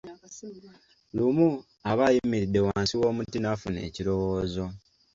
Lumu, 1.15 1.49
aba 1.91 2.03
ayimiridde 2.09 2.59
wansi 2.67 2.93
w'omuti 3.01 3.37
n'afuna 3.39 3.79
ekirowoozo. 3.87 4.65